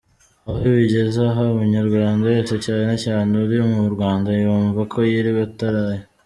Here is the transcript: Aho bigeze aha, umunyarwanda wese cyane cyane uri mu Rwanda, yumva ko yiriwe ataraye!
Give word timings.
Aho 0.47 0.65
bigeze 0.77 1.19
aha, 1.29 1.43
umunyarwanda 1.55 2.23
wese 2.31 2.55
cyane 2.65 2.93
cyane 3.03 3.31
uri 3.43 3.57
mu 3.69 3.83
Rwanda, 3.95 4.29
yumva 4.43 4.81
ko 4.91 4.97
yiriwe 5.09 5.41
ataraye! 5.49 6.03